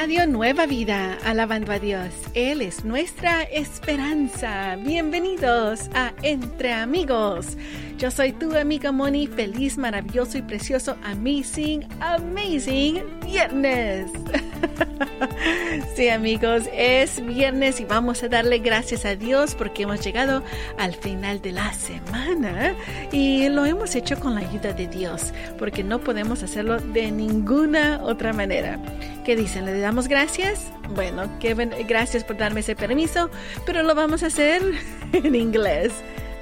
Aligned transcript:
Radio 0.00 0.26
Nueva 0.26 0.64
Vida, 0.64 1.18
alabando 1.26 1.72
a 1.72 1.78
Dios. 1.78 2.08
Él 2.32 2.62
es 2.62 2.86
nuestra 2.86 3.42
esperanza. 3.42 4.76
Bienvenidos 4.76 5.90
a 5.92 6.14
Entre 6.22 6.72
Amigos. 6.72 7.58
Yo 7.98 8.10
soy 8.10 8.32
tu 8.32 8.56
amiga 8.56 8.92
Moni, 8.92 9.26
feliz, 9.26 9.76
maravilloso 9.76 10.38
y 10.38 10.42
precioso, 10.42 10.96
amazing, 11.04 11.86
amazing 12.00 13.02
viernes. 13.26 14.10
sí 15.94 16.08
amigos, 16.08 16.62
es 16.72 17.22
viernes 17.26 17.78
y 17.80 17.84
vamos 17.84 18.22
a 18.22 18.28
darle 18.28 18.60
gracias 18.60 19.04
a 19.04 19.16
Dios 19.16 19.54
porque 19.54 19.82
hemos 19.82 20.00
llegado 20.00 20.42
al 20.78 20.94
final 20.94 21.42
de 21.42 21.52
la 21.52 21.74
semana 21.74 22.74
y 23.12 23.50
lo 23.50 23.66
hemos 23.66 23.94
hecho 23.94 24.18
con 24.18 24.34
la 24.34 24.40
ayuda 24.40 24.72
de 24.72 24.86
Dios 24.86 25.34
porque 25.58 25.84
no 25.84 25.98
podemos 26.00 26.42
hacerlo 26.42 26.78
de 26.78 27.10
ninguna 27.10 28.00
otra 28.02 28.32
manera. 28.32 28.78
¿Qué 29.24 29.36
dicen? 29.36 29.66
¿Le 29.66 29.78
damos 29.80 30.08
gracias? 30.08 30.72
Bueno, 30.94 31.28
gracias 31.86 32.24
por 32.24 32.36
darme 32.36 32.60
ese 32.60 32.74
permiso, 32.74 33.30
pero 33.66 33.82
lo 33.82 33.94
vamos 33.94 34.22
a 34.22 34.26
hacer 34.26 34.62
en 35.12 35.34
inglés. 35.34 35.92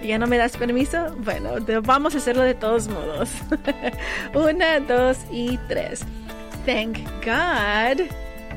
¿Ya 0.03 0.17
no 0.17 0.29
me 0.29 0.39
das 0.39 0.57
permiso? 0.57 1.15
Bueno, 1.19 1.51
vamos 1.83 2.15
a 2.15 2.19
hacerlo 2.19 2.43
de 2.43 2.55
todos 2.55 2.89
modos. 2.89 3.31
Una, 4.35 4.79
dos 4.81 5.19
y 5.31 5.59
tres. 5.69 6.05
Thank 6.65 6.99
God 7.25 8.07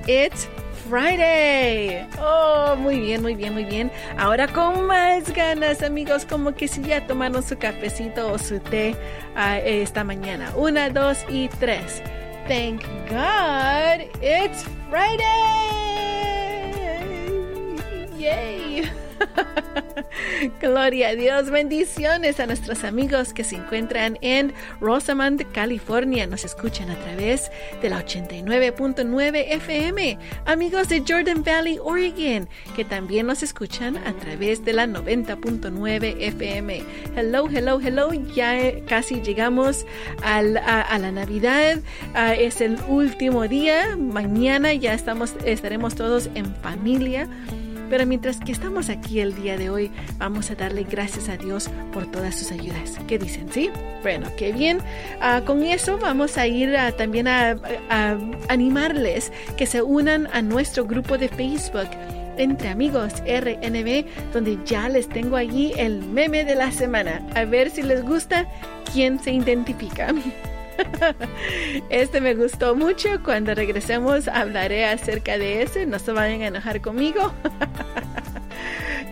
it's 0.07 0.47
Friday. 0.87 2.07
Oh, 2.19 2.75
muy 2.77 2.99
bien, 2.99 3.21
muy 3.23 3.33
bien, 3.33 3.53
muy 3.53 3.65
bien. 3.65 3.91
Ahora 4.17 4.47
con 4.47 4.85
más 4.85 5.33
ganas, 5.33 5.81
amigos, 5.81 6.25
como 6.25 6.53
que 6.53 6.67
si 6.67 6.81
ya 6.81 7.07
tomaron 7.07 7.41
su 7.41 7.57
cafecito 7.57 8.31
o 8.31 8.37
su 8.37 8.59
té 8.59 8.95
uh, 9.35 9.61
esta 9.65 10.03
mañana. 10.03 10.51
Una, 10.55 10.89
dos 10.89 11.25
y 11.27 11.47
tres. 11.59 12.03
Thank 12.51 12.81
God 13.09 14.09
it's 14.21 14.65
Friday. 14.89 15.23
Yay. 18.17 18.91
Gloria 20.61 21.09
a 21.09 21.15
Dios. 21.15 21.49
Bendiciones 21.49 22.39
a 22.39 22.45
nuestros 22.45 22.83
amigos 22.83 23.33
que 23.33 23.43
se 23.43 23.55
encuentran 23.55 24.17
en 24.21 24.53
Rosamond, 24.79 25.51
California. 25.51 26.27
Nos 26.27 26.45
escuchan 26.45 26.89
a 26.89 26.95
través 26.95 27.51
de 27.81 27.89
la 27.89 28.03
89.9 28.03 29.45
FM. 29.47 30.17
Amigos 30.45 30.89
de 30.89 31.03
Jordan 31.07 31.43
Valley, 31.43 31.77
Oregon, 31.81 32.47
que 32.75 32.85
también 32.85 33.27
nos 33.27 33.43
escuchan 33.43 33.97
a 33.97 34.13
través 34.13 34.63
de 34.65 34.73
la 34.73 34.87
90.9 34.87 36.15
FM. 36.19 36.83
Hello, 37.15 37.47
hello, 37.49 37.79
hello. 37.81 38.11
Ya 38.35 38.83
casi 38.85 39.21
llegamos 39.21 39.85
a, 40.23 40.41
la 40.41 41.11
Navidad. 41.11 41.79
Ah, 42.13 42.33
es 42.33 42.61
el 42.61 42.77
último 42.87 43.47
día. 43.47 43.95
Mañana 43.97 44.73
ya 44.73 44.93
estamos, 44.93 45.33
estaremos 45.45 45.95
todos 45.95 46.29
en 46.35 46.53
familia. 46.55 47.27
Pero 47.91 48.05
mientras 48.05 48.39
que 48.39 48.53
estamos 48.53 48.87
aquí 48.87 49.19
el 49.19 49.35
día 49.35 49.57
de 49.57 49.69
hoy, 49.69 49.91
vamos 50.17 50.49
a 50.49 50.55
darle 50.55 50.85
gracias 50.89 51.27
a 51.27 51.35
Dios 51.35 51.69
por 51.91 52.09
todas 52.09 52.39
sus 52.39 52.53
ayudas. 52.53 52.97
¿Qué 53.05 53.19
dicen? 53.19 53.51
¿Sí? 53.51 53.69
Bueno, 54.01 54.29
qué 54.37 54.53
bien. 54.53 54.77
Uh, 55.19 55.43
con 55.43 55.61
eso 55.61 55.97
vamos 55.97 56.37
a 56.37 56.47
ir 56.47 56.69
uh, 56.69 56.95
también 56.95 57.27
a 57.27 57.57
animarles 58.47 59.33
que 59.57 59.65
se 59.65 59.81
unan 59.81 60.29
a 60.31 60.41
nuestro 60.41 60.85
grupo 60.85 61.17
de 61.17 61.27
Facebook 61.27 61.89
entre 62.37 62.69
amigos 62.69 63.11
RNB, 63.27 64.05
donde 64.31 64.57
ya 64.65 64.87
les 64.87 65.09
tengo 65.09 65.35
allí 65.35 65.73
el 65.75 66.01
meme 66.01 66.45
de 66.45 66.55
la 66.55 66.71
semana. 66.71 67.21
A 67.35 67.43
ver 67.43 67.71
si 67.71 67.81
les 67.81 68.03
gusta 68.03 68.47
quién 68.93 69.19
se 69.19 69.33
identifica. 69.33 70.15
Este 71.89 72.21
me 72.21 72.35
gustó 72.35 72.75
mucho. 72.75 73.09
Cuando 73.23 73.53
regresemos 73.53 74.27
hablaré 74.27 74.85
acerca 74.85 75.37
de 75.37 75.63
ese. 75.63 75.85
No 75.85 75.99
se 75.99 76.11
vayan 76.11 76.41
a 76.41 76.47
enojar 76.47 76.81
conmigo. 76.81 77.33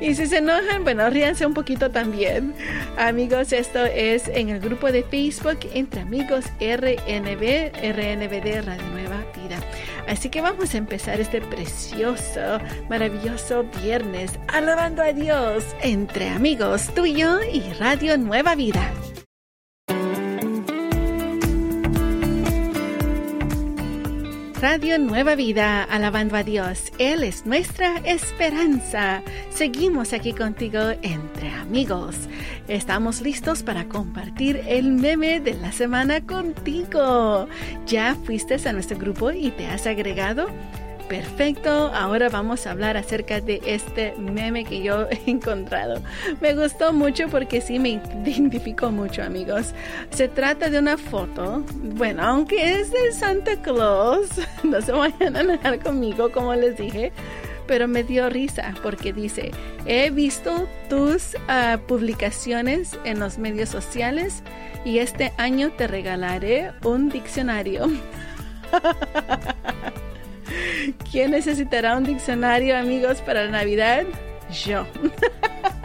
Y 0.02 0.16
si 0.16 0.28
se 0.28 0.38
enojan, 0.38 0.84
bueno, 0.84 1.10
ríanse 1.10 1.46
un 1.46 1.54
poquito 1.54 1.92
también. 1.92 2.54
Amigos, 2.98 3.52
esto 3.52 3.84
es 3.84 4.30
en 4.30 4.50
el 4.50 4.62
grupo 4.62 4.92
de 4.92 5.04
Facebook 5.04 5.60
Entre 5.74 6.00
Amigos 6.00 6.46
RNB, 6.62 7.74
RNBD 7.74 8.66
Radio 8.66 8.88
Nueva 8.92 9.26
Vida. 9.36 9.60
Así 10.08 10.30
que 10.30 10.40
vamos 10.42 10.74
a 10.74 10.78
empezar 10.78 11.20
este 11.20 11.42
precioso, 11.42 12.60
maravilloso 12.90 13.66
viernes 13.84 14.32
alabando 14.48 15.04
a 15.04 15.12
Dios 15.12 15.66
entre 15.82 16.30
amigos 16.30 16.94
tuyo 16.96 17.40
y 17.44 17.62
Radio 17.74 18.18
Nueva 18.18 18.56
Vida. 18.56 18.90
Radio 24.62 25.00
Nueva 25.00 25.36
Vida, 25.36 25.84
alabando 25.84 26.36
a 26.36 26.44
Dios. 26.44 26.92
Él 26.98 27.24
es 27.24 27.46
nuestra 27.46 27.96
esperanza. 28.00 29.22
Seguimos 29.52 30.12
aquí 30.12 30.34
contigo 30.34 30.80
entre 31.02 31.50
amigos. 31.50 32.18
Estamos 32.68 33.22
listos 33.22 33.64
para 33.64 33.86
compartir 33.86 34.62
el 34.68 34.92
meme 34.92 35.40
de 35.40 35.54
la 35.54 35.72
semana 35.72 36.20
contigo. 36.20 37.48
¿Ya 37.88 38.16
fuiste 38.16 38.58
a 38.68 38.74
nuestro 38.74 38.98
grupo 38.98 39.32
y 39.32 39.52
te 39.52 39.66
has 39.66 39.88
agregado? 39.88 40.48
Perfecto, 41.10 41.92
ahora 41.92 42.30
vamos 42.30 42.68
a 42.68 42.72
hablar 42.72 42.96
acerca 42.96 43.42
de 43.42 43.60
este 43.66 44.14
meme 44.20 44.64
que 44.64 44.84
yo 44.84 45.08
he 45.10 45.20
encontrado. 45.32 46.04
Me 46.40 46.54
gustó 46.54 46.94
mucho 46.94 47.28
porque 47.30 47.62
sí 47.62 47.80
me 47.80 47.90
identificó 48.26 48.92
mucho, 48.92 49.24
amigos. 49.24 49.74
Se 50.12 50.28
trata 50.28 50.70
de 50.70 50.78
una 50.78 50.98
foto, 50.98 51.64
bueno, 51.96 52.22
aunque 52.22 52.74
es 52.74 52.92
de 52.92 53.12
Santa 53.12 53.60
Claus, 53.60 54.30
no 54.64 54.80
se 54.82 54.92
vayan 54.92 55.36
a 55.36 55.42
enojar 55.42 55.80
conmigo, 55.80 56.32
como 56.32 56.54
les 56.54 56.78
dije, 56.78 57.12
pero 57.66 57.88
me 57.88 58.04
dio 58.04 58.30
risa 58.30 58.76
porque 58.84 59.12
dice, 59.12 59.50
he 59.88 60.12
visto 60.12 60.68
tus 60.90 61.34
uh, 61.34 61.80
publicaciones 61.88 63.00
en 63.04 63.20
los 63.20 63.40
medios 63.40 63.70
sociales 63.70 64.44
y 64.86 65.00
este 65.00 65.34
año 65.38 65.72
te 65.72 65.88
regalaré 65.88 66.72
un 66.84 67.10
diccionario. 67.10 67.88
¿Quién 71.10 71.32
necesitará 71.32 71.98
un 71.98 72.04
diccionario, 72.04 72.78
amigos, 72.78 73.22
para 73.22 73.46
la 73.46 73.52
Navidad? 73.52 74.06
Yo. 74.66 74.86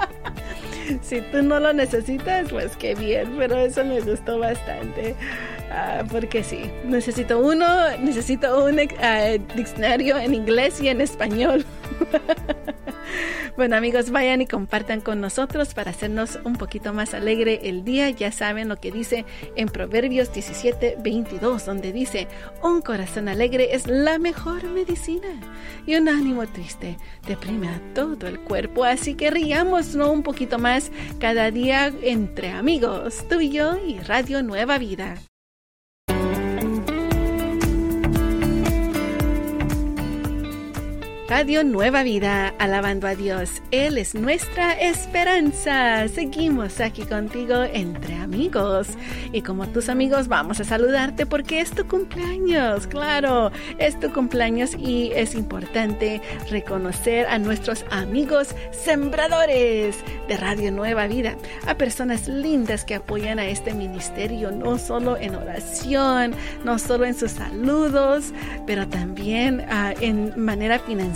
si 1.03 1.21
tú 1.21 1.43
no 1.43 1.61
lo 1.61 1.73
necesitas, 1.73 2.51
pues 2.51 2.77
qué 2.77 2.95
bien, 2.95 3.35
pero 3.39 3.57
eso 3.59 3.85
me 3.85 4.01
gustó 4.01 4.39
bastante. 4.39 5.15
Uh, 5.71 6.07
porque 6.07 6.45
sí, 6.45 6.71
necesito 6.85 7.39
uno, 7.39 7.67
necesito 7.99 8.65
un 8.65 8.79
uh, 8.79 9.55
diccionario 9.57 10.19
en 10.19 10.35
inglés 10.35 10.81
y 10.81 10.89
en 10.89 11.01
español. 11.01 11.65
Bueno 13.57 13.77
amigos, 13.77 14.11
vayan 14.11 14.41
y 14.41 14.47
compartan 14.47 15.01
con 15.01 15.21
nosotros 15.21 15.75
para 15.75 15.93
hacernos 15.93 16.39
un 16.45 16.57
poquito 16.57 16.93
más 16.93 17.15
alegre 17.15 17.61
el 17.65 17.85
día. 17.85 18.11
Ya 18.11 18.33
saben 18.33 18.69
lo 18.69 18.77
que 18.77 18.91
dice 18.91 19.25
en 19.57 19.69
Proverbios 19.69 20.33
17, 20.33 20.97
22, 21.01 21.65
donde 21.65 21.93
dice, 21.93 22.27
un 22.63 22.83
corazón 22.83 23.29
alegre 23.29 23.75
es 23.75 23.87
la 23.87 24.19
mejor 24.19 24.65
medicina 24.65 25.29
y 25.87 25.95
un 25.95 26.09
ánimo 26.09 26.47
triste 26.47 26.97
deprime 27.27 27.69
a 27.69 27.81
todo 27.95 28.27
el 28.27 28.41
cuerpo. 28.41 28.85
Así 28.85 29.15
que 29.15 29.31
riamos 29.31 29.95
un 29.95 30.23
poquito 30.23 30.59
más 30.59 30.91
cada 31.21 31.51
día 31.51 31.93
entre 32.03 32.51
amigos, 32.51 33.25
tú 33.29 33.41
y 33.41 33.51
yo 33.51 33.77
y 33.77 33.99
Radio 34.01 34.43
Nueva 34.43 34.79
Vida. 34.79 35.17
Radio 41.27 41.65
Nueva 41.65 42.03
Vida, 42.03 42.55
alabando 42.59 43.07
a 43.07 43.15
Dios. 43.15 43.63
Él 43.71 43.97
es 43.97 44.15
nuestra 44.15 44.73
esperanza. 44.73 46.07
Seguimos 46.09 46.81
aquí 46.81 47.03
contigo 47.07 47.63
entre 47.63 48.15
amigos. 48.17 48.89
Y 49.33 49.41
como 49.41 49.67
tus 49.69 49.89
amigos 49.89 50.29
vamos 50.29 50.61
a 50.61 50.65
saludarte 50.65 51.25
porque 51.25 51.61
es 51.61 51.71
tu 51.71 51.89
cumpleaños. 51.89 52.87
Claro, 52.89 53.51
es 53.79 53.99
tu 54.01 54.13
cumpleaños 54.13 54.75
y 54.79 55.13
es 55.15 55.35
importante 55.35 56.21
reconocer 56.51 57.27
a 57.27 57.39
nuestros 57.39 57.87
amigos 57.91 58.55
sembradores 58.73 59.97
de 60.29 60.37
Radio 60.37 60.73
Nueva 60.73 61.07
Vida. 61.07 61.37
A 61.67 61.77
personas 61.77 62.29
lindas 62.29 62.85
que 62.85 62.97
apoyan 62.97 63.39
a 63.39 63.47
este 63.47 63.73
ministerio, 63.73 64.51
no 64.51 64.77
solo 64.77 65.17
en 65.17 65.35
oración, 65.37 66.35
no 66.65 66.79
solo 66.79 67.07
en 67.07 67.15
sus 67.15 67.33
saludos, 67.33 68.35
pero 68.67 68.87
también 68.89 69.61
uh, 69.61 69.95
en 70.03 70.35
manera 70.37 70.79
financiera 70.79 71.14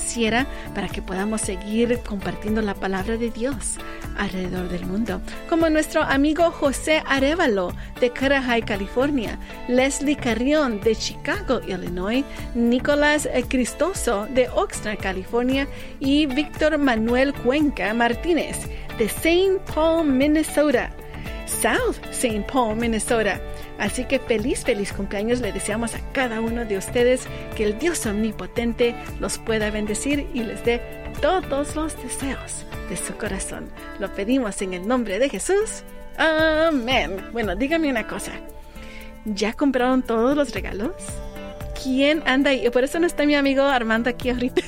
para 0.75 0.89
que 0.89 1.03
podamos 1.03 1.41
seguir 1.41 1.99
compartiendo 2.07 2.63
la 2.63 2.75
palabra 2.75 3.17
de 3.17 3.31
Dios 3.31 3.77
alrededor 4.17 4.69
del 4.69 4.87
mundo. 4.87 5.21
Como 5.49 5.69
nuestro 5.69 6.03
amigo 6.03 6.51
José 6.51 7.03
Arevalo 7.07 7.73
de 8.01 8.11
Carajay, 8.11 8.63
California, 8.63 9.39
Leslie 9.69 10.17
Carrión 10.17 10.81
de 10.81 10.95
Chicago, 10.95 11.61
Illinois, 11.67 12.25
Nicolás 12.55 13.29
Cristoso 13.49 14.27
de 14.31 14.49
Oxnard, 14.49 14.99
California 14.99 15.67
y 16.01 16.27
Víctor 16.27 16.79
Manuel 16.79 17.35
Cuenca 17.35 17.93
Martínez 17.95 18.69
de 18.99 19.05
St. 19.05 19.61
Paul, 19.75 20.07
Minnesota. 20.07 20.91
South 21.47 21.97
St. 22.11 22.45
Paul, 22.53 22.77
Minnesota. 22.77 23.41
Así 23.79 24.05
que 24.05 24.19
feliz, 24.19 24.65
feliz 24.65 24.93
cumpleaños 24.93 25.41
le 25.41 25.53
deseamos 25.53 25.95
a 25.95 26.01
cada 26.13 26.41
uno 26.41 26.65
de 26.65 26.77
ustedes 26.77 27.27
que 27.57 27.65
el 27.65 27.79
Dios 27.79 28.05
omnipotente 28.07 28.95
los 29.21 29.39
pueda 29.39 29.71
bendecir 29.71 30.27
y 30.35 30.43
les 30.43 30.65
dé 30.65 30.83
todos 31.21 31.77
los 31.77 32.01
deseos 32.03 32.65
de 32.89 32.97
su 32.97 33.17
corazón. 33.17 33.69
Lo 33.99 34.13
pedimos 34.13 34.61
en 34.63 34.75
el 34.75 34.87
nombre 34.87 35.19
de 35.19 35.29
Jesús. 35.29 35.85
Amén. 36.17 37.25
Bueno, 37.33 37.55
dígame 37.55 37.89
una 37.89 38.07
cosa. 38.07 38.33
¿Ya 39.25 39.53
compraron 39.53 40.03
todos 40.03 40.37
los 40.37 40.53
regalos? 40.53 40.93
¿Quién 41.81 42.23
anda 42.27 42.51
ahí? 42.51 42.69
Por 42.71 42.83
eso 42.83 42.99
no 42.99 43.07
está 43.07 43.27
mi 43.27 43.37
amigo 43.37 43.63
Armando 43.63 44.11
aquí 44.11 44.31
ahorita. 44.31 44.63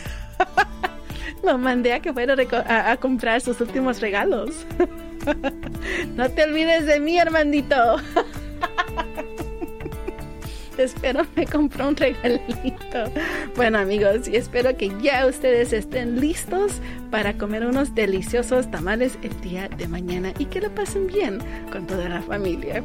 Lo 1.42 1.58
mandé 1.58 1.94
a 1.94 2.00
que 2.00 2.12
fuera 2.12 2.36
a, 2.68 2.92
a 2.92 2.96
comprar 2.98 3.40
sus 3.40 3.60
últimos 3.60 4.00
regalos. 4.00 4.66
no 6.16 6.30
te 6.30 6.44
olvides 6.44 6.86
de 6.86 7.00
mí, 7.00 7.18
Armandito. 7.18 7.96
espero 10.82 11.27
me 11.37 11.47
compró 11.47 11.88
un 11.88 11.97
regalito. 11.97 13.05
Bueno 13.56 13.79
amigos, 13.79 14.29
y 14.29 14.37
espero 14.37 14.77
que 14.77 14.91
ya 15.03 15.27
ustedes 15.27 15.73
estén 15.73 16.21
listos 16.21 16.81
para 17.11 17.35
comer 17.35 17.67
unos 17.67 17.94
deliciosos 17.94 18.71
tamales 18.71 19.19
el 19.23 19.38
día 19.41 19.69
de 19.69 19.88
mañana 19.88 20.32
y 20.38 20.47
que 20.47 20.61
lo 20.61 20.75
pasen 20.75 21.06
bien 21.06 21.38
con 21.71 21.87
toda 21.87 22.09
la 22.09 22.23
familia. 22.23 22.82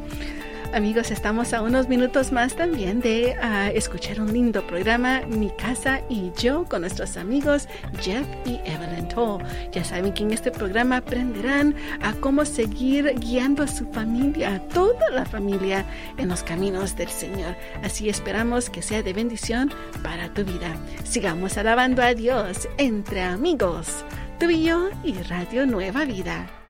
Amigos, 0.72 1.10
estamos 1.10 1.54
a 1.54 1.62
unos 1.62 1.88
minutos 1.88 2.32
más 2.32 2.54
también 2.54 3.00
de 3.00 3.34
uh, 3.42 3.76
escuchar 3.76 4.20
un 4.20 4.32
lindo 4.32 4.66
programa, 4.66 5.22
Mi 5.26 5.48
Casa 5.50 6.02
y 6.10 6.32
Yo, 6.36 6.64
con 6.64 6.82
nuestros 6.82 7.16
amigos 7.16 7.68
Jeff 8.00 8.26
y 8.44 8.60
Evelyn 8.64 9.08
Toll. 9.08 9.42
Ya 9.72 9.84
saben 9.84 10.12
que 10.12 10.24
en 10.24 10.32
este 10.32 10.50
programa 10.50 10.98
aprenderán 10.98 11.74
a 12.02 12.12
cómo 12.14 12.44
seguir 12.44 13.14
guiando 13.18 13.62
a 13.62 13.68
su 13.68 13.86
familia, 13.92 14.56
a 14.56 14.60
toda 14.68 15.10
la 15.10 15.24
familia, 15.24 15.84
en 16.18 16.28
los 16.28 16.42
caminos 16.42 16.96
del 16.96 17.08
Señor. 17.08 17.56
Así 17.82 18.08
esperamos 18.08 18.68
que 18.68 18.82
sea 18.82 19.02
de 19.02 19.12
bendición 19.12 19.72
para 20.02 20.32
tu 20.34 20.44
vida. 20.44 20.74
Sigamos 21.04 21.56
alabando 21.56 22.02
a 22.02 22.12
Dios 22.12 22.68
entre 22.76 23.22
amigos, 23.22 24.04
tú 24.38 24.50
y 24.50 24.64
yo 24.64 24.90
y 25.02 25.14
Radio 25.22 25.66
Nueva 25.66 26.04
Vida. 26.04 26.65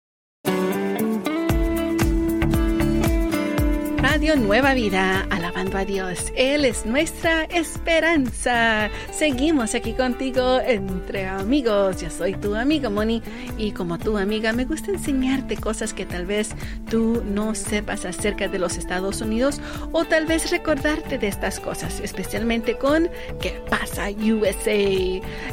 Radio 4.16 4.34
Nueva 4.36 4.72
Vida, 4.72 5.26
alabando 5.28 5.76
a 5.76 5.84
Dios. 5.84 6.32
Él 6.36 6.64
es 6.64 6.86
nuestra 6.86 7.44
esperanza. 7.44 8.88
Seguimos 9.12 9.74
aquí 9.74 9.92
contigo 9.92 10.58
entre 10.58 11.26
amigos. 11.26 12.00
Yo 12.00 12.08
soy 12.08 12.32
tu 12.32 12.54
amiga 12.54 12.88
Moni 12.88 13.22
y 13.58 13.72
como 13.72 13.98
tu 13.98 14.16
amiga 14.16 14.54
me 14.54 14.64
gusta 14.64 14.90
enseñarte 14.90 15.58
cosas 15.58 15.92
que 15.92 16.06
tal 16.06 16.24
vez 16.24 16.54
tú 16.88 17.22
no 17.26 17.54
sepas 17.54 18.06
acerca 18.06 18.48
de 18.48 18.58
los 18.58 18.78
Estados 18.78 19.20
Unidos 19.20 19.60
o 19.92 20.06
tal 20.06 20.24
vez 20.24 20.50
recordarte 20.50 21.18
de 21.18 21.28
estas 21.28 21.60
cosas, 21.60 22.00
especialmente 22.00 22.78
con 22.78 23.10
¿Qué 23.42 23.60
pasa 23.68 24.08
USA? 24.08 24.72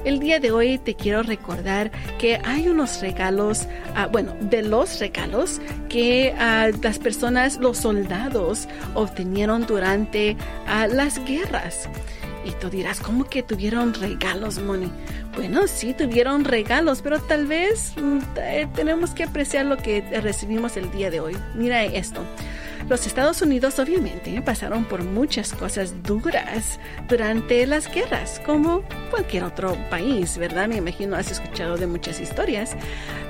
El 0.05 0.19
día 0.21 0.39
de 0.39 0.51
hoy 0.51 0.77
te 0.77 0.95
quiero 0.95 1.21
recordar 1.21 1.91
que 2.17 2.39
hay 2.45 2.69
unos 2.69 3.01
regalos, 3.01 3.67
uh, 3.97 4.09
bueno, 4.09 4.33
de 4.39 4.61
los 4.61 5.01
regalos 5.01 5.59
que 5.89 6.33
uh, 6.37 6.81
las 6.81 6.97
personas, 6.97 7.57
los 7.57 7.79
soldados, 7.79 8.52
obtenieron 8.93 9.65
durante 9.65 10.35
uh, 10.67 10.93
las 10.93 11.23
guerras. 11.25 11.89
Y 12.45 12.51
tú 12.51 12.69
dirás, 12.69 12.99
¿cómo 12.99 13.23
que 13.23 13.41
tuvieron 13.41 13.93
regalos, 13.93 14.59
Moni? 14.59 14.91
Bueno, 15.35 15.67
sí, 15.67 15.93
tuvieron 15.93 16.43
regalos, 16.43 17.01
pero 17.01 17.19
tal 17.19 17.47
vez 17.47 17.93
mm, 17.95 18.19
eh, 18.37 18.67
tenemos 18.75 19.11
que 19.11 19.23
apreciar 19.23 19.65
lo 19.65 19.77
que 19.77 20.01
recibimos 20.21 20.75
el 20.75 20.91
día 20.91 21.09
de 21.09 21.21
hoy. 21.21 21.37
Mira 21.55 21.83
esto. 21.83 22.21
Los 22.89 23.07
Estados 23.07 23.41
Unidos 23.41 23.79
obviamente 23.79 24.41
pasaron 24.41 24.85
por 24.85 25.03
muchas 25.03 25.53
cosas 25.53 26.03
duras 26.03 26.79
durante 27.07 27.65
las 27.65 27.89
guerras, 27.91 28.41
como 28.45 28.83
cualquier 29.09 29.45
otro 29.45 29.77
país, 29.89 30.37
¿verdad? 30.37 30.67
Me 30.67 30.77
imagino 30.77 31.15
has 31.15 31.31
escuchado 31.31 31.77
de 31.77 31.87
muchas 31.87 32.19
historias. 32.19 32.75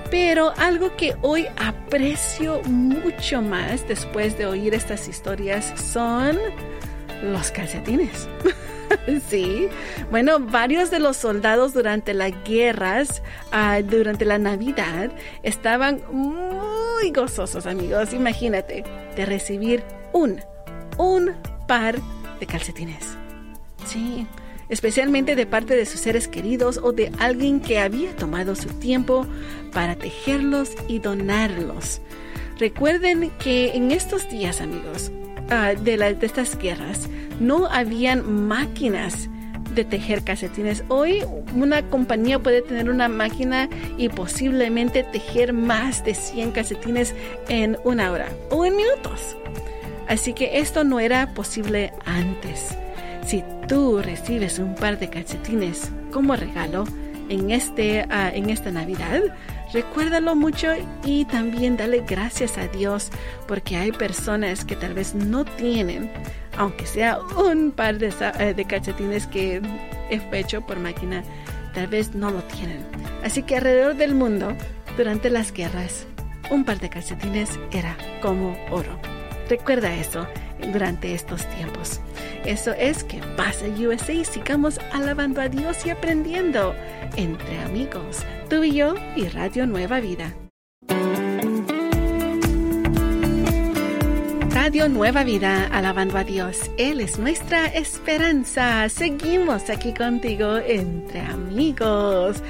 Pero 0.10 0.54
algo 0.58 0.96
que 0.96 1.16
hoy 1.22 1.48
aprecio 1.58 2.62
mucho 2.64 3.42
más 3.42 3.88
después 3.88 4.38
de 4.38 4.46
oír 4.46 4.74
estas 4.74 5.08
historias 5.08 5.74
son 5.80 6.38
los 7.24 7.52
calcetines. 7.52 8.28
sí, 9.30 9.70
bueno, 10.12 10.40
varios 10.40 10.92
de 10.92 11.00
los 11.00 11.18
soldados 11.18 11.74
durante 11.74 12.14
las 12.14 12.32
guerras, 12.44 13.22
uh, 13.52 13.82
durante 13.84 14.26
la 14.26 14.38
Navidad, 14.38 15.12
estaban 15.42 16.02
muy 16.12 16.63
gozosos, 17.12 17.66
amigos. 17.66 18.14
Imagínate, 18.14 18.84
de 19.16 19.26
recibir 19.26 19.84
un, 20.14 20.40
un 20.98 21.32
par 21.68 21.96
de 22.40 22.46
calcetines. 22.46 23.18
Sí, 23.86 24.28
especialmente 24.70 25.36
de 25.36 25.46
parte 25.46 25.76
de 25.76 25.86
sus 25.86 26.00
seres 26.00 26.28
queridos 26.28 26.80
o 26.82 26.92
de 26.92 27.12
alguien 27.20 27.60
que 27.60 27.80
había 27.80 28.16
tomado 28.16 28.56
su 28.56 28.70
tiempo 28.70 29.26
para 29.72 29.96
tejerlos 29.96 30.72
y 30.88 31.00
donarlos. 31.00 32.02
Recuerden 32.60 33.32
que 33.40 33.72
en 33.76 33.92
estos 33.92 34.30
días, 34.30 34.62
amigos, 34.62 35.12
uh, 35.50 35.82
de, 35.82 35.98
la, 35.98 36.14
de 36.14 36.26
estas 36.26 36.58
guerras, 36.58 37.10
no 37.40 37.66
habían 37.68 38.48
máquinas 38.48 39.30
de 39.74 39.86
tejer 39.86 40.24
calcetines. 40.24 40.84
Hoy 40.88 41.24
una 41.56 41.82
compañía 41.90 42.40
puede 42.40 42.62
tener 42.62 42.90
una 42.90 43.10
máquina 43.10 43.70
y 43.98 44.10
posiblemente 44.10 45.04
tejer 45.04 45.54
más 45.54 46.04
de 46.04 46.14
100 46.14 46.52
calcetines 46.52 47.16
en 47.50 47.78
una 47.84 48.12
hora 48.12 48.30
o 48.50 48.66
en 48.66 48.76
minutos. 48.76 49.36
Así 50.08 50.34
que 50.34 50.60
esto 50.60 50.84
no 50.84 51.00
era 51.00 51.34
posible 51.34 51.94
antes. 52.06 52.76
Si 53.26 53.44
tú 53.68 54.02
recibes 54.02 54.60
un 54.60 54.76
par 54.76 55.00
de 55.00 55.10
calcetines 55.10 55.90
como 56.12 56.36
regalo 56.36 56.84
en, 57.30 57.52
este, 57.52 58.06
uh, 58.10 58.36
en 58.36 58.50
esta 58.50 58.72
Navidad, 58.72 59.22
recuérdalo 59.74 60.36
mucho 60.36 60.70
y 61.04 61.26
también 61.26 61.76
dale 61.76 62.04
gracias 62.08 62.58
a 62.58 62.68
Dios 62.68 63.10
porque 63.48 63.76
hay 63.76 63.92
personas 63.92 64.64
que 64.64 64.76
tal 64.76 64.94
vez 64.94 65.14
no 65.16 65.44
tienen, 65.44 66.10
aunque 66.58 66.86
sea 66.86 67.20
un 67.38 67.72
par 67.72 67.98
de, 67.98 68.10
uh, 68.10 68.56
de 68.56 68.66
calcetines 68.66 69.28
que 69.28 69.62
es 70.10 70.22
hecho 70.32 70.62
por 70.62 70.80
máquina, 70.80 71.24
tal 71.74 71.88
vez 71.88 72.14
no 72.16 72.32
lo 72.32 72.42
tienen. 72.44 72.86
Así 73.24 73.44
que 73.44 73.58
alrededor 73.58 73.96
del 73.96 74.16
mundo, 74.16 74.56
durante 74.96 75.30
las 75.30 75.52
guerras, 75.52 76.06
un 76.52 76.64
par 76.64 76.80
de 76.80 76.90
calcetines 76.90 77.60
era 77.72 77.98
como 78.22 78.56
oro. 78.70 79.00
Recuerda 79.50 79.94
eso 79.96 80.28
durante 80.72 81.14
estos 81.14 81.46
tiempos. 81.56 82.00
Eso 82.46 82.74
es 82.74 83.04
que 83.04 83.22
pasa 83.38 83.66
USA 83.68 84.24
sigamos 84.26 84.80
alabando 84.92 85.42
a 85.42 85.50
Dios 85.50 85.86
y 85.86 85.90
aprendiendo 85.90 86.76
entre 87.16 87.60
amigos, 87.60 88.24
tú 88.50 88.64
y 88.64 88.74
yo 88.76 88.96
y 89.16 89.28
Radio 89.28 89.66
Nueva 89.66 90.00
Vida. 90.00 90.34
Radio 94.64 94.88
Nueva 94.88 95.24
Vida, 95.24 95.68
alabando 95.74 96.18
a 96.18 96.24
Dios. 96.24 96.72
Él 96.78 97.02
es 97.02 97.20
nuestra 97.20 97.66
esperanza. 97.66 98.88
Seguimos 98.88 99.70
aquí 99.70 99.94
contigo 99.94 100.58
entre 100.58 101.20
amigos. 101.20 102.42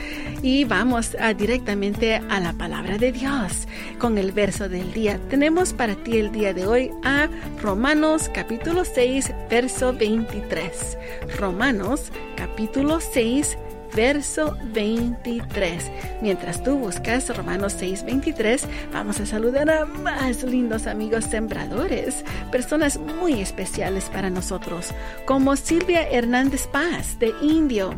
Y 0.44 0.66
vamos 0.66 1.16
a, 1.22 1.34
directamente 1.34 2.16
a 2.16 2.42
la 2.42 2.52
palabra 2.52 2.98
de 2.98 3.14
Dios 3.14 3.66
con 3.98 4.18
el 4.18 4.34
verso 4.34 4.68
del 4.68 4.92
día. 4.92 5.18
Tenemos 5.30 5.72
para 5.72 5.96
ti 5.96 6.18
el 6.18 6.34
día 6.34 6.54
de 6.54 6.68
hoy 6.68 6.92
a 7.06 7.30
Romanos 7.62 8.30
capítulo 8.34 8.84
6, 8.84 9.32
verso 9.50 9.94
23. 9.94 10.98
Romanos 11.40 12.12
capítulo 12.36 13.00
6, 13.00 13.58
verso 13.96 14.58
23. 14.74 15.92
Mientras 16.22 16.62
tú 16.62 16.76
buscas 16.76 17.36
Romanos 17.36 17.76
6, 17.78 18.04
23, 18.04 18.68
vamos 18.92 19.22
a 19.22 19.26
saludar 19.26 19.70
a 19.70 19.86
más 19.86 20.44
lindos 20.44 20.88
amigos 20.88 21.24
sembradores, 21.24 22.26
personas 22.52 22.98
muy 22.98 23.42
especiales 23.42 24.10
para 24.10 24.30
nosotros, 24.30 24.94
como 25.26 25.56
Silvia 25.56 26.10
Hernández 26.10 26.68
Paz 26.68 27.18
de 27.20 27.32
Indio, 27.42 27.96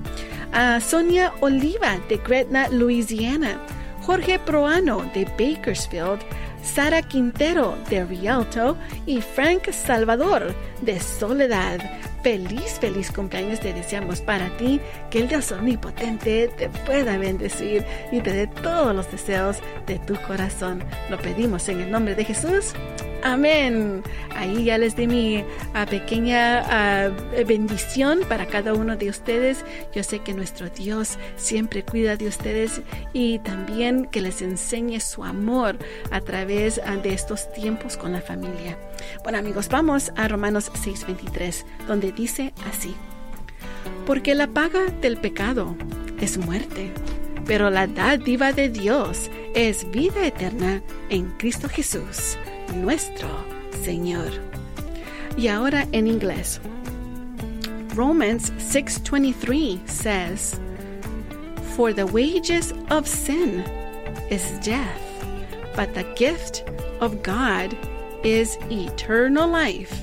a 0.54 0.80
Sonia 0.80 1.34
Oliva 1.42 2.00
de 2.10 2.18
Gretna, 2.18 2.68
Louisiana, 2.70 3.60
Jorge 4.02 4.40
Proano 4.40 5.10
de 5.14 5.26
Bakersfield, 5.26 6.20
Sara 6.64 7.02
Quintero 7.02 7.78
de 7.90 8.04
Rialto 8.06 8.78
y 9.06 9.22
Frank 9.22 9.72
Salvador 9.72 10.54
de 10.82 11.00
Soledad. 11.00 11.80
Feliz, 12.24 12.80
feliz 12.80 13.12
cumpleaños 13.12 13.60
te 13.60 13.72
deseamos 13.72 14.20
para 14.20 14.50
ti, 14.58 14.82
que 15.12 15.20
el 15.20 15.28
Dios 15.28 15.52
omnipotente 15.52 16.48
te 16.58 16.70
pueda 16.70 17.18
bendecir 17.18 17.86
y 18.12 18.20
te 18.20 18.34
dé 18.34 18.48
todos 18.48 18.96
los 18.96 19.12
deseos 19.12 19.58
de 19.86 20.00
tu 20.00 20.16
corazón. 20.28 20.84
Lo 21.10 21.20
pedimos 21.20 21.70
en 21.70 21.82
el 21.82 21.92
nombre 21.92 22.16
de 22.16 22.26
Jesús. 22.26 22.74
Amén. 23.26 24.04
Ahí 24.36 24.66
ya 24.66 24.78
les 24.78 24.96
di 24.96 25.08
mi 25.08 25.44
ah, 25.74 25.88
pequeña 25.88 26.60
ah, 26.60 27.10
bendición 27.48 28.20
para 28.30 28.46
cada 28.46 28.76
uno 28.76 28.98
de 28.98 29.10
ustedes. 29.10 29.66
Yo 29.96 30.04
sé 30.04 30.20
que 30.20 30.36
nuestro 30.36 30.70
Dios 30.70 31.18
siempre 31.36 31.84
cuida 31.84 32.18
de 32.18 32.28
ustedes 32.28 32.84
y 33.14 33.40
también 33.40 34.06
que 34.06 34.22
les 34.22 34.44
enseñe 34.44 35.00
su 35.00 35.24
amor 35.24 35.80
a 36.12 36.22
través 36.22 36.80
ah, 36.86 36.98
de 36.98 37.16
estos 37.16 37.52
tiempos 37.52 37.98
con 37.98 38.14
la 38.14 38.22
familia. 38.22 38.78
Bueno 39.24 39.40
amigos, 39.40 39.70
vamos 39.70 40.12
a 40.16 40.28
Romanos 40.28 40.72
6:23, 40.76 41.66
donde 41.88 42.12
dice 42.12 42.54
así. 42.70 42.94
Porque 44.06 44.36
la 44.36 44.46
paga 44.46 44.86
del 45.02 45.18
pecado 45.18 45.76
es 46.22 46.38
muerte, 46.38 46.92
pero 47.48 47.72
la 47.72 47.88
dádiva 47.88 48.54
de 48.54 48.70
Dios 48.70 49.32
es 49.56 49.90
vida 49.90 50.28
eterna 50.28 50.84
en 51.10 51.32
Cristo 51.40 51.68
Jesús 51.68 52.38
nuestro 52.74 53.28
Señor. 53.84 54.32
Y 55.38 55.48
ahora 55.48 55.88
en 55.92 56.08
inglés. 56.08 56.60
Romans 57.96 58.52
6:23 58.58 59.80
says, 59.88 60.60
For 61.76 61.94
the 61.94 62.06
wages 62.06 62.74
of 62.90 63.08
sin 63.08 63.64
is 64.30 64.44
death, 64.62 65.02
but 65.76 65.94
the 65.94 66.04
gift 66.16 66.64
of 67.00 67.22
God 67.24 67.76
is 68.24 68.58
eternal 68.70 69.48
life 69.48 69.94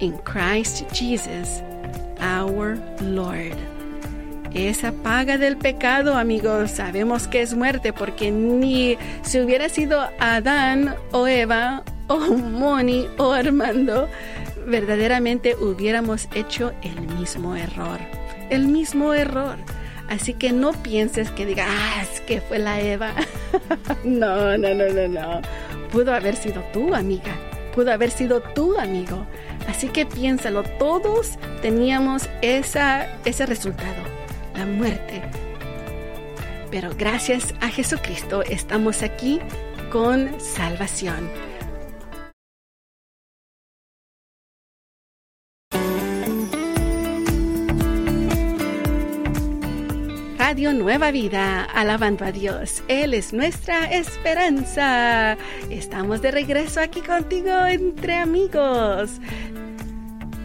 in 0.00 0.16
Christ 0.18 0.84
Jesus, 0.92 1.62
our 2.20 2.76
Lord. 3.00 3.56
Esa 4.54 4.92
paga 4.92 5.36
del 5.36 5.56
pecado, 5.56 6.14
amigos, 6.14 6.70
sabemos 6.70 7.28
que 7.28 7.42
es 7.42 7.54
muerte 7.54 7.92
porque 7.92 8.30
ni 8.30 8.96
si 9.22 9.40
hubiera 9.40 9.68
sido 9.68 10.08
Adán 10.18 10.96
o 11.12 11.26
Eva 11.26 11.84
o 12.08 12.18
Moni 12.18 13.06
o 13.18 13.32
Armando, 13.32 14.08
verdaderamente 14.66 15.54
hubiéramos 15.54 16.28
hecho 16.34 16.72
el 16.82 17.00
mismo 17.16 17.56
error. 17.56 17.98
El 18.50 18.66
mismo 18.66 19.14
error. 19.14 19.56
Así 20.08 20.32
que 20.32 20.52
no 20.52 20.72
pienses 20.72 21.30
que 21.30 21.44
diga, 21.44 21.66
ah, 21.68 22.02
es 22.02 22.20
que 22.22 22.40
fue 22.40 22.58
la 22.58 22.80
Eva. 22.80 23.12
no, 24.04 24.56
no, 24.56 24.74
no, 24.74 24.88
no, 24.88 25.08
no. 25.08 25.42
Pudo 25.92 26.14
haber 26.14 26.34
sido 26.34 26.62
tú, 26.72 26.94
amiga. 26.94 27.32
Pudo 27.74 27.92
haber 27.92 28.10
sido 28.10 28.40
tu 28.40 28.78
amigo. 28.78 29.26
Así 29.68 29.88
que 29.88 30.06
piénsalo, 30.06 30.62
todos 30.62 31.38
teníamos 31.60 32.28
esa, 32.40 33.06
ese 33.26 33.44
resultado, 33.44 34.02
la 34.56 34.64
muerte. 34.64 35.22
Pero 36.70 36.90
gracias 36.98 37.54
a 37.60 37.68
Jesucristo 37.68 38.42
estamos 38.42 39.02
aquí 39.02 39.40
con 39.90 40.40
salvación. 40.40 41.47
Radio 50.48 50.72
Nueva 50.72 51.10
Vida, 51.10 51.62
alabando 51.62 52.24
a 52.24 52.32
Dios. 52.32 52.82
Él 52.88 53.12
es 53.12 53.34
nuestra 53.34 53.84
esperanza. 53.92 55.36
Estamos 55.68 56.22
de 56.22 56.30
regreso 56.30 56.80
aquí 56.80 57.02
contigo 57.02 57.66
entre 57.66 58.14
amigos. 58.14 59.20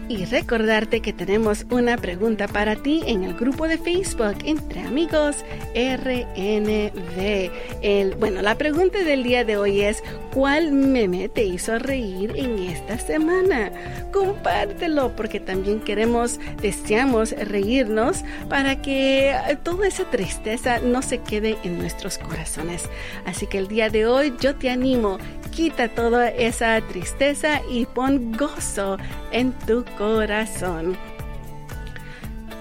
Y 0.06 0.26
recordarte 0.26 1.00
que 1.00 1.14
tenemos 1.14 1.64
una 1.70 1.96
pregunta 1.96 2.48
para 2.48 2.76
ti 2.76 3.02
en 3.06 3.24
el 3.24 3.32
grupo 3.32 3.66
de 3.66 3.78
Facebook 3.78 4.36
Entre 4.44 4.82
Amigos 4.82 5.36
RNV. 5.74 7.50
El, 7.80 8.14
bueno, 8.16 8.42
la 8.42 8.58
pregunta 8.58 9.02
del 9.04 9.22
día 9.22 9.46
de 9.46 9.56
hoy 9.56 9.80
es, 9.80 10.02
¿cuál 10.34 10.72
meme 10.72 11.28
te 11.28 11.44
hizo 11.44 11.78
reír 11.78 12.32
en 12.34 12.58
esta 12.58 12.98
semana? 12.98 13.70
Compártelo 14.12 15.14
porque 15.14 15.38
también 15.38 15.80
queremos, 15.80 16.40
deseamos 16.60 17.30
reírnos 17.30 18.24
para 18.48 18.82
que 18.82 19.32
toda 19.62 19.86
esa 19.86 20.10
tristeza 20.10 20.80
no 20.80 21.02
se 21.02 21.18
quede 21.18 21.56
en 21.62 21.78
nuestros 21.78 22.18
corazones. 22.18 22.90
Así 23.24 23.46
que 23.46 23.58
el 23.58 23.68
día 23.68 23.88
de 23.90 24.06
hoy 24.06 24.34
yo 24.40 24.56
te 24.56 24.70
animo, 24.70 25.18
quita 25.52 25.88
toda 25.88 26.28
esa 26.28 26.80
tristeza 26.80 27.62
y 27.70 27.86
pon 27.86 28.32
gozo 28.32 28.98
en 29.30 29.52
tu 29.52 29.84
corazón. 29.96 30.96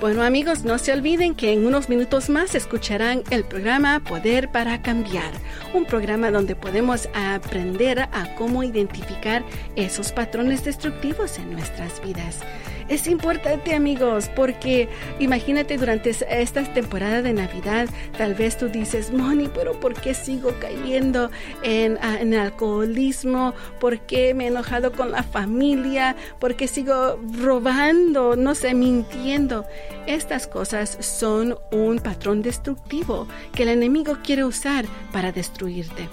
Bueno 0.03 0.23
amigos, 0.23 0.65
no 0.65 0.79
se 0.79 0.91
olviden 0.91 1.33
que 1.33 1.53
en 1.53 1.65
unos 1.65 1.87
minutos 1.87 2.29
más 2.29 2.55
escucharán 2.55 3.23
el 3.29 3.45
programa 3.45 4.01
Poder 4.01 4.51
para 4.51 4.81
Cambiar, 4.81 5.31
un 5.73 5.85
programa 5.85 6.29
donde 6.29 6.57
podemos 6.57 7.07
aprender 7.13 8.01
a 8.01 8.35
cómo 8.35 8.63
identificar 8.63 9.45
esos 9.77 10.11
patrones 10.11 10.65
destructivos 10.65 11.39
en 11.39 11.53
nuestras 11.53 12.01
vidas. 12.01 12.41
Es 12.89 13.07
importante 13.07 13.73
amigos 13.73 14.29
porque 14.35 14.89
imagínate 15.19 15.77
durante 15.77 16.09
esta 16.09 16.63
temporada 16.73 17.21
de 17.21 17.31
Navidad, 17.31 17.87
tal 18.17 18.33
vez 18.33 18.57
tú 18.57 18.67
dices, 18.67 19.11
Moni, 19.13 19.49
pero 19.53 19.79
¿por 19.79 19.93
qué 19.93 20.13
sigo 20.13 20.53
cayendo 20.59 21.31
en, 21.63 21.97
en 22.19 22.33
alcoholismo? 22.33 23.53
¿Por 23.79 24.01
qué 24.01 24.33
me 24.33 24.43
he 24.43 24.47
enojado 24.47 24.91
con 24.91 25.11
la 25.11 25.23
familia? 25.23 26.17
¿Por 26.39 26.55
qué 26.55 26.67
sigo 26.67 27.19
robando? 27.39 28.35
No 28.35 28.53
sé, 28.53 28.73
mintiendo. 28.73 29.65
Estas 30.07 30.47
cosas 30.47 30.97
son 30.99 31.57
un 31.71 31.99
patrón 31.99 32.41
destructivo 32.41 33.27
que 33.53 33.63
el 33.63 33.69
enemigo 33.69 34.17
quiere 34.23 34.43
usar 34.43 34.85
para 35.11 35.31
destruirte. 35.31 36.09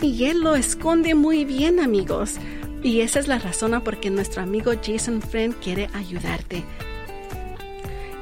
Y 0.00 0.26
él 0.26 0.40
lo 0.40 0.54
esconde 0.54 1.14
muy 1.14 1.44
bien, 1.44 1.80
amigos. 1.80 2.36
Y 2.82 3.00
esa 3.00 3.18
es 3.18 3.26
la 3.26 3.38
razón 3.38 3.80
por 3.82 3.98
qué 3.98 4.10
nuestro 4.10 4.42
amigo 4.42 4.72
Jason 4.80 5.20
Friend 5.20 5.54
quiere 5.56 5.88
ayudarte. 5.94 6.64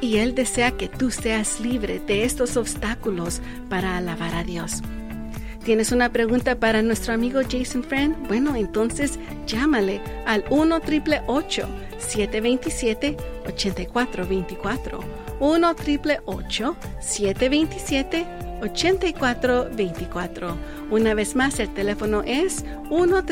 Y 0.01 0.17
él 0.17 0.35
desea 0.35 0.73
que 0.73 0.89
tú 0.89 1.11
seas 1.11 1.61
libre 1.61 2.01
de 2.01 2.25
estos 2.25 2.57
obstáculos 2.57 3.41
para 3.69 3.97
alabar 3.97 4.35
a 4.35 4.45
Dios. 4.45 4.83
¿Tienes 5.67 5.91
una 5.91 6.11
pregunta 6.13 6.55
para 6.61 6.81
nuestro 6.81 7.13
amigo 7.13 7.41
Jason 7.43 7.83
Friend? 7.83 8.29
Bueno, 8.29 8.55
entonces 8.55 9.19
llámale 9.49 10.01
al 10.25 10.45
1 10.49 10.79
727 11.99 13.17
8424 13.49 15.01
1 15.41 15.75
727 17.01 18.27
8424 18.63 20.57
Una 20.93 21.15
vez 21.15 21.35
más, 21.35 21.59
el 21.59 21.75
teléfono 21.75 22.23
es 22.23 22.65
1 22.89 23.25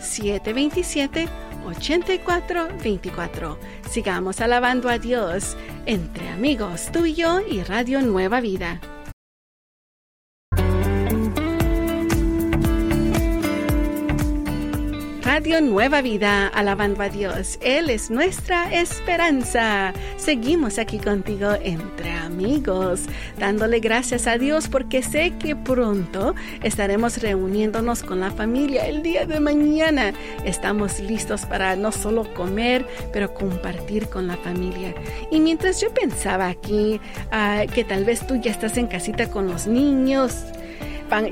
727 0.00 1.28
8424 1.66 3.58
Sigamos 3.90 4.40
alabando 4.40 4.88
a 4.88 4.98
Dios 4.98 5.54
entre 5.84 6.30
amigos, 6.30 6.88
tú 6.90 7.04
y 7.04 7.12
yo 7.12 7.40
y 7.46 7.62
Radio 7.62 8.00
Nueva 8.00 8.40
Vida. 8.40 8.80
Radio 15.40 15.62
Nueva 15.62 16.02
Vida, 16.02 16.48
alabando 16.48 17.02
a 17.02 17.08
Dios. 17.08 17.58
Él 17.62 17.88
es 17.88 18.10
nuestra 18.10 18.74
esperanza. 18.78 19.94
Seguimos 20.18 20.78
aquí 20.78 20.98
contigo 20.98 21.52
entre 21.62 22.12
amigos, 22.12 23.06
dándole 23.38 23.80
gracias 23.80 24.26
a 24.26 24.36
Dios 24.36 24.68
porque 24.68 25.02
sé 25.02 25.32
que 25.38 25.56
pronto 25.56 26.34
estaremos 26.62 27.22
reuniéndonos 27.22 28.02
con 28.02 28.20
la 28.20 28.30
familia 28.30 28.86
el 28.86 29.02
día 29.02 29.24
de 29.24 29.40
mañana. 29.40 30.12
Estamos 30.44 31.00
listos 31.00 31.46
para 31.46 31.74
no 31.74 31.90
solo 31.90 32.34
comer, 32.34 32.86
pero 33.10 33.32
compartir 33.32 34.10
con 34.10 34.26
la 34.26 34.36
familia. 34.36 34.94
Y 35.30 35.40
mientras 35.40 35.80
yo 35.80 35.88
pensaba 35.94 36.48
aquí 36.48 37.00
ah, 37.30 37.64
que 37.74 37.82
tal 37.82 38.04
vez 38.04 38.26
tú 38.26 38.36
ya 38.36 38.50
estás 38.50 38.76
en 38.76 38.88
casita 38.88 39.30
con 39.30 39.46
los 39.46 39.66
niños, 39.66 40.44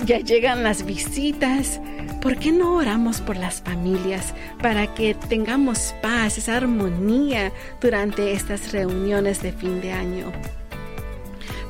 ya 0.05 0.19
llegan 0.19 0.63
las 0.63 0.85
visitas. 0.85 1.81
¿Por 2.21 2.37
qué 2.37 2.51
no 2.51 2.75
oramos 2.75 3.21
por 3.21 3.37
las 3.37 3.63
familias 3.63 4.35
para 4.61 4.93
que 4.95 5.15
tengamos 5.15 5.95
paz, 6.03 6.37
esa 6.37 6.57
armonía 6.57 7.53
durante 7.81 8.33
estas 8.33 8.73
reuniones 8.73 9.41
de 9.43 9.53
fin 9.53 9.81
de 9.81 9.93
año? 9.93 10.33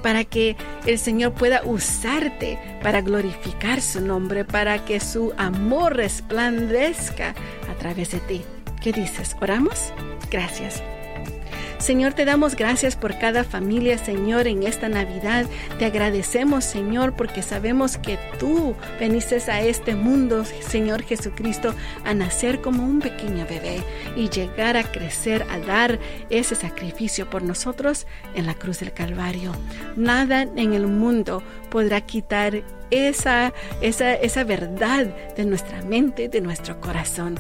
Para 0.03 0.25
que 0.25 0.57
el 0.87 0.99
Señor 0.99 1.35
pueda 1.35 1.63
usarte 1.65 2.59
para 2.83 3.03
glorificar 3.03 3.83
su 3.83 4.01
nombre, 4.01 4.45
para 4.45 4.85
que 4.85 5.01
su 5.01 5.35
amor 5.37 5.97
resplandezca 5.97 7.35
a 7.71 7.75
través 7.79 8.13
de 8.13 8.21
ti. 8.21 8.43
¿Qué 8.81 8.93
dices? 8.93 9.37
¿Oramos? 9.41 9.93
Gracias. 10.31 10.83
Señor, 11.79 12.13
te 12.13 12.25
damos 12.25 12.57
gracias 12.57 12.97
por 12.97 13.17
cada 13.19 13.45
familia, 13.45 13.99
Señor, 13.99 14.49
en 14.49 14.65
esta 14.65 14.89
Navidad. 14.89 15.47
Te 15.79 15.85
agradecemos, 15.85 16.65
Señor, 16.65 17.15
porque 17.15 17.41
sabemos 17.41 17.99
que 17.99 18.19
tú 18.39 18.75
veniste 18.99 19.39
a 19.49 19.61
este 19.63 19.95
mundo, 19.95 20.45
Señor 20.45 21.03
Jesucristo, 21.03 21.75
a 22.05 22.15
nacer 22.15 22.61
como 22.61 22.83
un 22.83 22.99
pequeño 22.99 23.47
bebé 23.49 23.83
y 24.17 24.29
llegar 24.29 24.77
a 24.77 24.83
crecer, 24.83 25.47
a 25.51 25.59
dar 25.61 26.01
ese 26.31 26.57
sacrificio 26.57 27.31
por 27.31 27.43
nosotros 27.43 28.07
en 28.35 28.47
la 28.47 28.55
cruz 28.55 28.81
del 28.81 28.93
Calvario. 28.93 29.53
Nada 29.97 30.43
en 30.43 30.75
el 30.75 30.89
mundo 30.89 31.45
podrá 31.71 32.01
quitar 32.01 32.65
esa, 32.91 33.53
esa, 33.81 34.15
esa 34.15 34.43
verdad 34.43 35.07
de 35.37 35.45
nuestra 35.45 35.83
mente, 35.83 36.29
de 36.29 36.41
nuestro 36.41 36.81
corazón. 36.81 37.39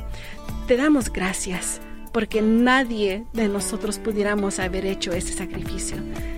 Te 0.69 0.77
damos 0.77 1.13
gracias 1.13 1.81
porque 2.09 2.43
nadie 2.43 3.25
de 3.33 3.49
nosotros 3.49 3.99
pudiéramos 3.99 4.59
haber 4.59 4.87
hecho 4.87 5.13
ese 5.13 5.35
sacrificio. 5.35 5.97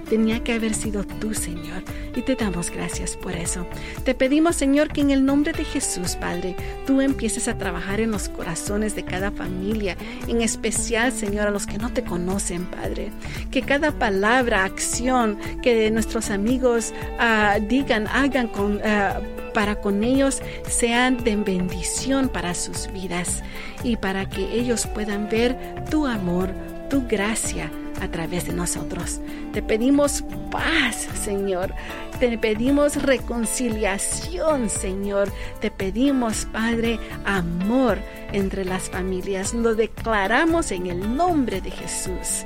Tenía 0.08 0.42
que 0.42 0.52
haber 0.52 0.74
sido 0.74 1.04
tú, 1.04 1.34
Señor, 1.34 1.84
y 2.16 2.22
te 2.22 2.34
damos 2.34 2.70
gracias 2.70 3.16
por 3.16 3.32
eso. 3.32 3.64
Te 4.04 4.14
pedimos, 4.14 4.56
Señor, 4.56 4.88
que 4.88 5.02
en 5.02 5.10
el 5.10 5.24
nombre 5.24 5.52
de 5.52 5.64
Jesús, 5.64 6.16
Padre, 6.16 6.56
tú 6.84 7.00
empieces 7.00 7.46
a 7.46 7.56
trabajar 7.56 8.00
en 8.00 8.10
los 8.10 8.28
corazones 8.28 8.96
de 8.96 9.04
cada 9.04 9.30
familia, 9.30 9.96
en 10.26 10.42
especial, 10.42 11.12
Señor, 11.12 11.46
a 11.46 11.52
los 11.52 11.66
que 11.66 11.78
no 11.78 11.92
te 11.92 12.02
conocen, 12.02 12.66
Padre. 12.66 13.12
Que 13.52 13.62
cada 13.62 13.92
palabra, 13.92 14.64
acción 14.64 15.38
que 15.62 15.90
nuestros 15.92 16.30
amigos 16.30 16.92
ah, 17.20 17.58
digan, 17.60 18.08
hagan 18.08 18.48
con... 18.48 18.80
Ah, 18.84 19.20
para 19.52 19.80
con 19.80 20.04
ellos 20.04 20.42
sean 20.68 21.22
de 21.22 21.36
bendición 21.36 22.28
para 22.28 22.54
sus 22.54 22.90
vidas 22.92 23.42
y 23.84 23.96
para 23.96 24.28
que 24.28 24.54
ellos 24.54 24.86
puedan 24.86 25.28
ver 25.28 25.56
tu 25.90 26.06
amor, 26.06 26.50
tu 26.88 27.06
gracia 27.06 27.70
a 28.00 28.08
través 28.08 28.46
de 28.46 28.52
nosotros. 28.52 29.20
Te 29.52 29.62
pedimos 29.62 30.24
paz, 30.50 31.08
Señor. 31.22 31.74
Te 32.18 32.36
pedimos 32.38 33.02
reconciliación, 33.02 34.68
Señor. 34.68 35.30
Te 35.60 35.70
pedimos, 35.70 36.46
Padre, 36.46 36.98
amor 37.24 37.98
entre 38.32 38.64
las 38.64 38.90
familias. 38.90 39.54
Lo 39.54 39.74
declaramos 39.74 40.70
en 40.70 40.86
el 40.86 41.16
nombre 41.16 41.60
de 41.60 41.70
Jesús. 41.70 42.44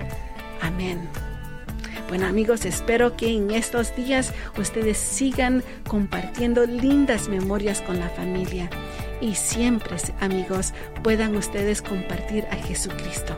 Amén. 0.60 1.08
Bueno 2.08 2.26
amigos, 2.26 2.64
espero 2.64 3.16
que 3.16 3.28
en 3.28 3.50
estos 3.50 3.96
días 3.96 4.32
ustedes 4.58 4.98
sigan 4.98 5.62
compartiendo 5.88 6.66
lindas 6.66 7.28
memorias 7.28 7.80
con 7.80 7.98
la 7.98 8.08
familia 8.10 8.68
y 9.20 9.34
siempre, 9.34 9.96
amigos, 10.20 10.72
puedan 11.02 11.36
ustedes 11.36 11.82
compartir 11.82 12.46
a 12.50 12.56
Jesucristo. 12.56 13.36